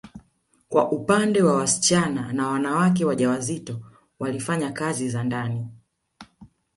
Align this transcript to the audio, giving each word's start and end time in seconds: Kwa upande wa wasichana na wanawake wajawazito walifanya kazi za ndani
Kwa 0.69 0.91
upande 0.91 1.41
wa 1.41 1.55
wasichana 1.55 2.33
na 2.33 2.47
wanawake 2.47 3.05
wajawazito 3.05 3.81
walifanya 4.19 4.71
kazi 4.71 5.09
za 5.09 5.23
ndani 5.23 5.67